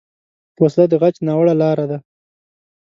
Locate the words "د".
0.89-0.93